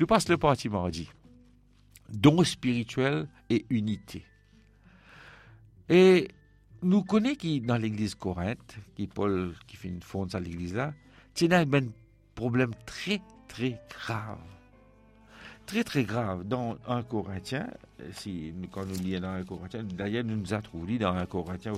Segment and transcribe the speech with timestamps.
[0.00, 1.08] Nous passe le parti mardi.
[2.08, 4.24] Don spirituel et unité.
[5.88, 6.28] Et
[6.82, 10.92] nous connaissons qui dans l'église Corinthe, qui Paul qui fait une fonde à l'église là,
[11.32, 11.66] tient un
[12.34, 14.38] problème très très grave
[15.66, 17.66] très très grave dans un Corinthien,
[18.12, 21.72] si, quand nous lisons dans un Corinthien, d'ailleurs nous nous a trouvé dans un Corinthien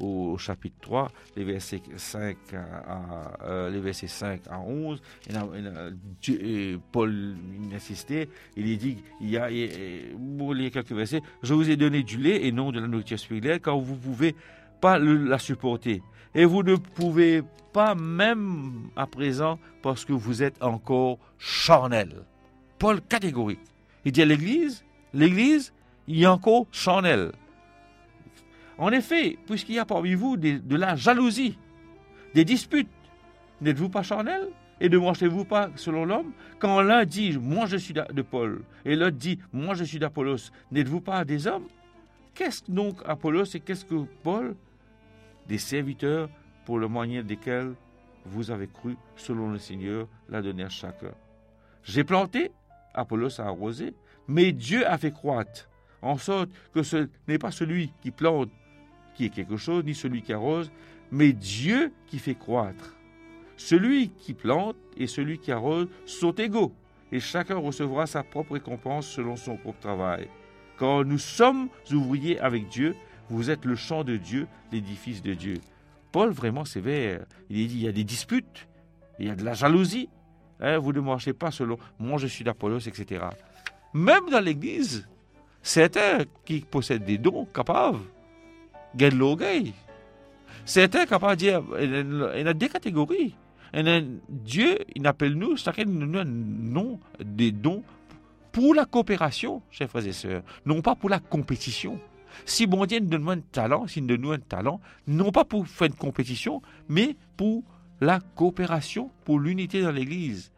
[0.00, 5.00] au, chapitre 3, les versets 5 à, euh, les versets 5 à 11,
[6.28, 7.36] et, Paul
[7.74, 9.48] insistait, il dit, il y a,
[10.38, 13.18] pour lire quelques versets, je vous ai donné du lait et non de la nourriture
[13.18, 14.34] spirituelle, car vous ne pouvez
[14.80, 16.02] pas la supporter.
[16.34, 22.24] Et vous ne pouvez pas même à présent parce que vous êtes encore charnel.
[22.78, 23.60] Paul catégorique.
[24.04, 25.72] Il dit à l'Église, l'Église,
[26.06, 26.66] il y a encore.
[28.76, 31.58] En effet, puisqu'il y a parmi vous de la jalousie,
[32.34, 32.88] des disputes,
[33.60, 34.48] n'êtes-vous pas charnel?
[34.80, 36.32] Et ne mangez-vous pas selon l'homme?
[36.58, 40.50] Quand l'un dit moi je suis de Paul et l'autre dit moi je suis d'Apollos,
[40.72, 41.68] n'êtes-vous pas des hommes?
[42.34, 44.56] Qu'est-ce donc Apollos et qu'est-ce que Paul?
[45.46, 46.28] Des serviteurs
[46.66, 47.74] pour le moyen desquels
[48.26, 51.12] vous avez cru selon le Seigneur l'a donné à chacun.
[51.84, 52.50] J'ai planté,
[52.94, 53.94] Apollos a arrosé,
[54.28, 55.68] mais Dieu a fait croître,
[56.02, 58.50] en sorte que ce n'est pas celui qui plante
[59.14, 60.70] qui est quelque chose, ni celui qui arrose,
[61.10, 62.96] mais Dieu qui fait croître.
[63.56, 66.74] Celui qui plante et celui qui arrose sont égaux,
[67.12, 70.28] et chacun recevra sa propre récompense selon son propre travail.
[70.76, 72.96] Quand nous sommes ouvriers avec Dieu,
[73.30, 75.60] vous êtes le champ de Dieu, l'édifice de Dieu.
[76.10, 78.68] Paul, vraiment sévère, il dit il y a des disputes,
[79.18, 80.08] il y a de la jalousie,
[80.60, 83.24] Hein, vous ne marchez pas selon moi, je suis d'Apollos, etc.
[83.92, 85.06] Même dans l'Église,
[85.62, 87.98] certains qui possèdent des dons capables
[88.96, 89.72] gagnent l'orgueil.
[90.64, 93.34] Certains capables de dire, il y a deux catégories.
[94.28, 97.82] Dieu, il appelle nous, chacun nous un nom, des dons
[98.52, 101.98] pour la coopération, chers frères et sœurs, non pas pour la compétition.
[102.44, 105.66] Si bon Dieu nous donne un talent, s'il nous donne un talent, non pas pour
[105.66, 107.64] faire une compétition, mais pour
[108.00, 110.52] la coopération pour l'unité dans l'Église.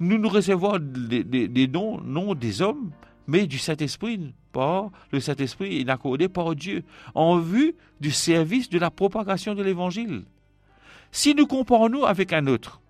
[0.00, 2.90] Nous nous recevons des, dons, non des hommes,
[3.26, 4.34] mais du Saint-Esprit.
[4.52, 6.84] Par le Saint-Esprit est accordé par Dieu
[7.16, 10.22] en vue du service de la propagation de l'Évangile.
[11.10, 12.80] Si nous comparons-nous avec un autre,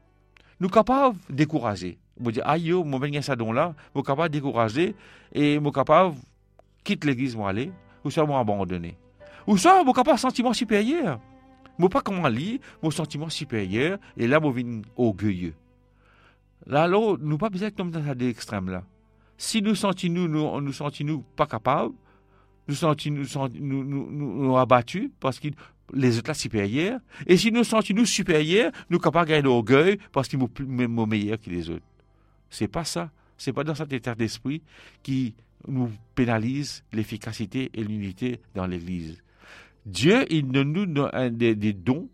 [0.61, 1.99] nous capables de décourager.
[2.19, 4.95] Vous dire, aïe, moi, ben, ça don là, nous capables de décourager
[5.33, 6.21] et nous capables de
[6.85, 7.73] quitter l'église, moi, aller,
[8.05, 8.97] ou soit abandonner.
[9.47, 11.19] Ou soit nous capables sentiment supérieur.
[11.79, 14.53] Moi, pas comment lire, mon sentiment supérieur, et là, moi,
[14.97, 15.55] orgueilleux.
[16.67, 18.85] Là, là, nous pas besoin comme dans l'extrême là.
[19.37, 21.95] Si nous sentons nous, nous, nous sentons nous pas capables,
[22.69, 22.75] nous
[23.07, 23.25] nous,
[23.61, 25.49] nous, nous, nous, abattus parce que
[25.93, 27.01] les autres là supérieurs.
[27.27, 31.41] Et si nous sentons nous supérieurs, nous capables de gagner l'orgueil parce qu'ils sont meilleurs
[31.41, 31.85] que les autres.
[32.49, 33.11] C'est pas ça.
[33.37, 34.63] C'est pas dans cet état d'esprit
[35.03, 35.35] qui
[35.67, 39.23] nous pénalise l'efficacité et l'unité dans l'Église.
[39.85, 42.09] Dieu, il nous donne des, des, dons,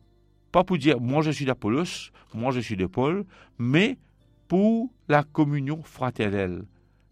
[0.51, 3.25] pas pour dire moi je suis d'Apollos, moi je suis de Paul,
[3.59, 3.99] mais
[4.51, 6.65] pour la communion fraternelle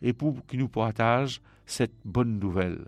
[0.02, 2.86] et pour qu'il nous partage cette bonne nouvelle.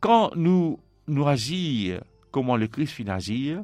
[0.00, 3.62] Quand nous nous agir comment le Christ fit agir,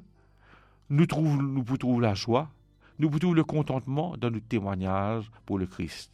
[0.91, 2.51] nous trouvons, la joie,
[2.99, 6.11] nous trouvons le contentement dans notre témoignage pour le Christ.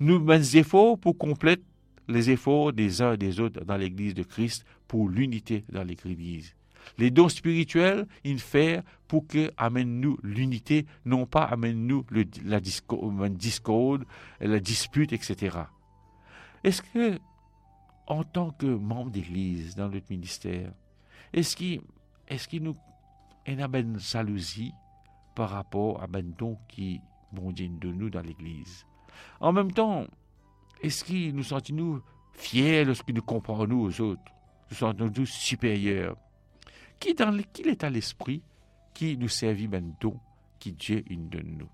[0.00, 1.62] Nous des efforts pour compléter
[2.08, 6.54] les efforts des uns et des autres dans l'Église de Christ pour l'unité dans l'Église.
[6.98, 12.04] Les dons spirituels, ils font pour que amène-nous l'unité, non pas amène-nous
[12.44, 14.04] la discorde,
[14.40, 15.58] la dispute, etc.
[16.62, 17.18] Est-ce que,
[18.06, 20.72] en tant que membre d'Église dans notre ministère,
[21.32, 21.80] est-ce qu'il
[22.28, 22.76] est nous
[23.46, 24.72] y a une jalousie
[25.34, 27.00] par rapport à ben don qui
[27.32, 28.86] bon de nous dans l'Église?
[29.40, 30.06] En même temps,
[30.82, 34.22] est-ce que nous sentons-nous fiers lorsque nous comparons nous aux autres?
[34.70, 36.16] Nous sentons-nous supérieurs?
[36.98, 38.42] Qui, est à l'esprit
[38.94, 40.20] qui nous servit maintenant,
[40.58, 41.68] qui Dieu une de nous